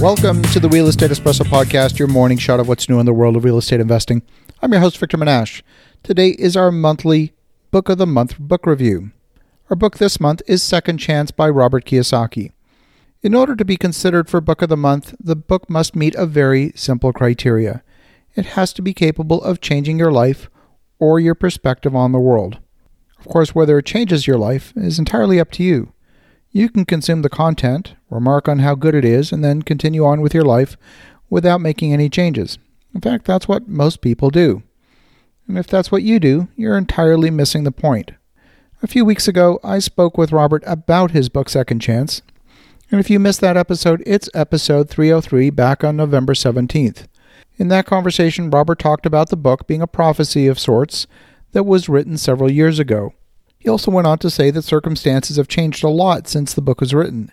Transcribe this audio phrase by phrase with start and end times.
[0.00, 3.12] Welcome to the Real Estate Espresso Podcast, your morning shot of what's new in the
[3.12, 4.22] world of real estate investing.
[4.62, 5.60] I'm your host, Victor Menasce.
[6.04, 7.32] Today is our monthly
[7.72, 9.10] Book of the Month book review.
[9.68, 12.52] Our book this month is Second Chance by Robert Kiyosaki.
[13.22, 16.26] In order to be considered for Book of the Month, the book must meet a
[16.26, 17.82] very simple criteria.
[18.36, 20.48] It has to be capable of changing your life
[21.00, 22.58] or your perspective on the world.
[23.18, 25.92] Of course, whether it changes your life is entirely up to you.
[26.50, 30.20] You can consume the content, remark on how good it is, and then continue on
[30.20, 30.76] with your life
[31.28, 32.58] without making any changes.
[32.94, 34.62] In fact, that's what most people do.
[35.46, 38.12] And if that's what you do, you're entirely missing the point.
[38.82, 42.22] A few weeks ago, I spoke with Robert about his book Second Chance.
[42.90, 47.06] And if you missed that episode, it's episode 303 back on November 17th.
[47.56, 51.06] In that conversation, Robert talked about the book being a prophecy of sorts
[51.52, 53.12] that was written several years ago.
[53.58, 56.80] He also went on to say that circumstances have changed a lot since the book
[56.80, 57.32] was written,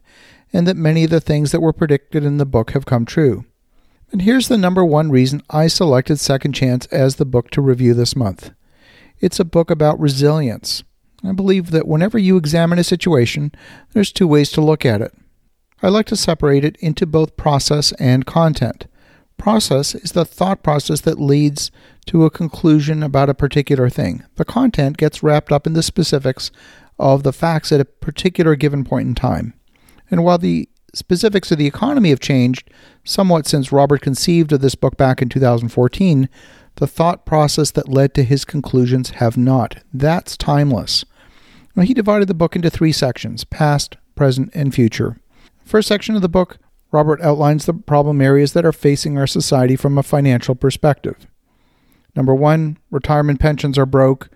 [0.52, 3.46] and that many of the things that were predicted in the book have come true.
[4.12, 7.94] And here's the number one reason I selected Second Chance as the book to review
[7.94, 8.52] this month
[9.20, 10.84] it's a book about resilience.
[11.24, 13.52] I believe that whenever you examine a situation,
[13.94, 15.14] there's two ways to look at it.
[15.82, 18.88] I like to separate it into both process and content.
[19.38, 21.72] Process is the thought process that leads
[22.08, 24.24] to a conclusion about a particular thing.
[24.36, 26.52] The content gets wrapped up in the specifics
[26.98, 29.54] of the facts at a particular given point in time.
[30.10, 32.70] And while the specifics of the economy have changed
[33.04, 36.30] somewhat since Robert conceived of this book back in 2014,
[36.76, 39.78] the thought process that led to his conclusions have not.
[39.94, 41.06] That's timeless.
[41.76, 45.18] Now, he divided the book into three sections past, present, and future.
[45.64, 46.58] First section of the book
[46.96, 51.28] Robert outlines the problem areas that are facing our society from a financial perspective.
[52.16, 54.30] Number one, retirement pensions are broke.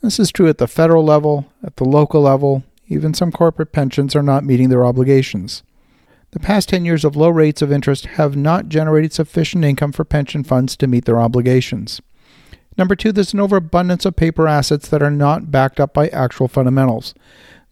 [0.00, 4.14] This is true at the federal level, at the local level, even some corporate pensions
[4.14, 5.64] are not meeting their obligations.
[6.30, 10.04] The past 10 years of low rates of interest have not generated sufficient income for
[10.04, 12.00] pension funds to meet their obligations.
[12.78, 16.46] Number two, there's an overabundance of paper assets that are not backed up by actual
[16.46, 17.14] fundamentals.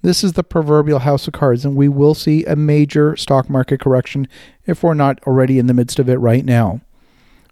[0.00, 3.80] This is the proverbial house of cards, and we will see a major stock market
[3.80, 4.28] correction
[4.64, 6.80] if we're not already in the midst of it right now.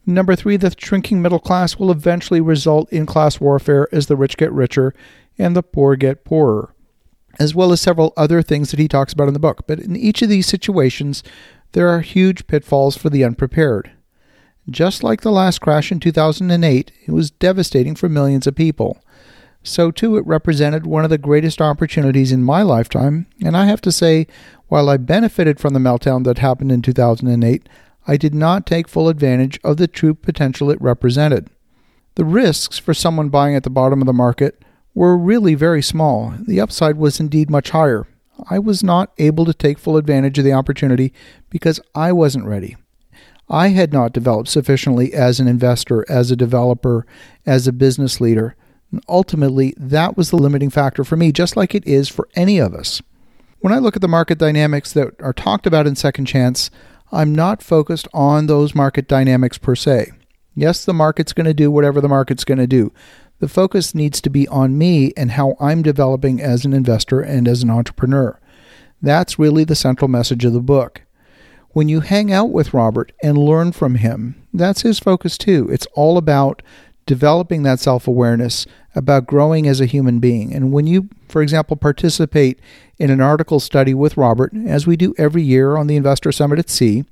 [0.06, 4.36] Number three, the shrinking middle class will eventually result in class warfare as the rich
[4.36, 4.94] get richer
[5.36, 6.72] and the poor get poorer,
[7.40, 9.66] as well as several other things that he talks about in the book.
[9.66, 11.24] But in each of these situations,
[11.72, 13.90] there are huge pitfalls for the unprepared.
[14.70, 19.02] Just like the last crash in 2008, it was devastating for millions of people
[19.66, 23.80] so too it represented one of the greatest opportunities in my lifetime, and I have
[23.82, 24.26] to say,
[24.68, 27.68] while I benefited from the meltdown that happened in 2008,
[28.06, 31.50] I did not take full advantage of the true potential it represented.
[32.14, 34.62] The risks for someone buying at the bottom of the market
[34.94, 36.34] were really very small.
[36.46, 38.06] The upside was indeed much higher.
[38.48, 41.12] I was not able to take full advantage of the opportunity
[41.50, 42.76] because I wasn't ready.
[43.48, 47.06] I had not developed sufficiently as an investor, as a developer,
[47.44, 48.56] as a business leader
[48.92, 52.58] and ultimately, that was the limiting factor for me, just like it is for any
[52.58, 53.02] of us.
[53.60, 56.70] When I look at the market dynamics that are talked about in Second Chance,
[57.10, 60.12] I'm not focused on those market dynamics per se.
[60.54, 62.92] Yes, the market's going to do whatever the market's going to do.
[63.38, 67.46] The focus needs to be on me and how I'm developing as an investor and
[67.46, 68.40] as an entrepreneur.
[69.02, 71.02] That's really the central message of the book.
[71.70, 75.68] When you hang out with Robert and learn from him, that's his focus too.
[75.70, 76.62] It's all about
[77.06, 80.54] developing that self awareness about growing as a human being.
[80.54, 82.58] And when you, for example, participate
[82.98, 86.58] in an article study with Robert, as we do every year on the Investor Summit
[86.58, 87.04] at Sea,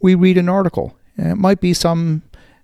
[0.00, 0.96] we read an article.
[1.16, 2.22] And it might be some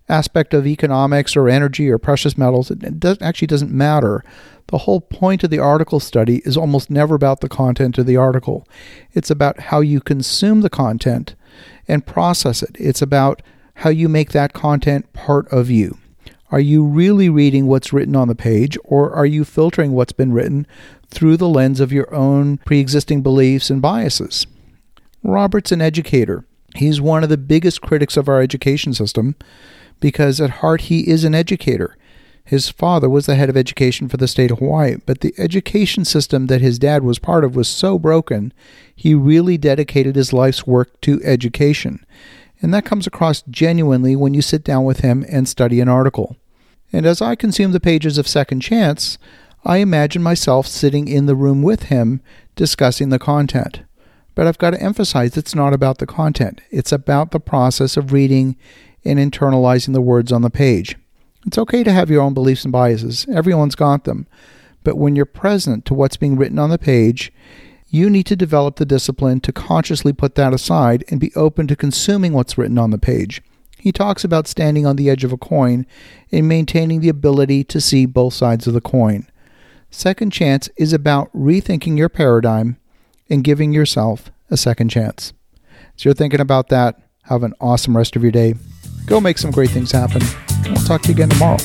[0.09, 2.71] aspect of economics or energy or precious metals.
[2.71, 4.25] It does, actually doesn't matter.
[4.67, 8.17] The whole point of the article study is almost never about the content of the
[8.17, 8.67] article.
[9.13, 11.35] It's about how you consume the content
[11.89, 12.77] and process it.
[12.79, 13.43] It's about
[13.75, 15.97] how you make that content part of you.
[16.53, 20.33] Are you really reading what's written on the page, or are you filtering what's been
[20.33, 20.67] written
[21.09, 24.49] through the lens of your own pre existing beliefs and biases?
[25.23, 26.45] Robert's an educator.
[26.75, 29.37] He's one of the biggest critics of our education system
[30.01, 31.97] because at heart he is an educator.
[32.45, 36.05] His father was the head of education for the state of Hawaii, but the education
[36.05, 38.53] system that his dad was part of was so broken,
[38.97, 42.05] he really dedicated his life's work to education.
[42.63, 46.37] And that comes across genuinely when you sit down with him and study an article.
[46.93, 49.19] And as I consume the pages of Second Chance,
[49.65, 52.21] I imagine myself sitting in the room with him
[52.57, 53.83] discussing the content.
[54.35, 58.13] But I've got to emphasize it's not about the content, it's about the process of
[58.13, 58.57] reading
[59.05, 60.97] and internalizing the words on the page.
[61.47, 64.27] It's okay to have your own beliefs and biases, everyone's got them.
[64.83, 67.33] But when you're present to what's being written on the page,
[67.89, 71.77] you need to develop the discipline to consciously put that aside and be open to
[71.77, 73.43] consuming what's written on the page.
[73.81, 75.87] He talks about standing on the edge of a coin
[76.31, 79.27] and maintaining the ability to see both sides of the coin.
[79.91, 82.77] Second chance is about rethinking your paradigm
[83.29, 85.33] and giving yourself a second chance.
[85.97, 88.55] So you're thinking about that, have an awesome rest of your day.
[89.07, 90.23] Go make some great things happen.
[90.65, 91.59] We'll talk to you again tomorrow.